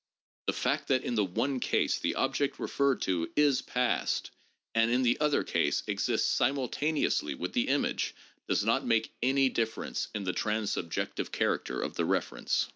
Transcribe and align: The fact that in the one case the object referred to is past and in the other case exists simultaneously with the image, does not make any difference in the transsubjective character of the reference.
The 0.47 0.53
fact 0.53 0.87
that 0.87 1.03
in 1.03 1.13
the 1.13 1.23
one 1.23 1.59
case 1.59 1.99
the 1.99 2.15
object 2.15 2.57
referred 2.57 3.03
to 3.03 3.29
is 3.35 3.61
past 3.61 4.31
and 4.73 4.89
in 4.89 5.03
the 5.03 5.19
other 5.19 5.43
case 5.43 5.83
exists 5.85 6.27
simultaneously 6.27 7.35
with 7.35 7.53
the 7.53 7.67
image, 7.67 8.15
does 8.47 8.65
not 8.65 8.83
make 8.83 9.13
any 9.21 9.47
difference 9.47 10.07
in 10.15 10.23
the 10.23 10.33
transsubjective 10.33 11.31
character 11.31 11.79
of 11.79 11.97
the 11.97 12.05
reference. 12.05 12.67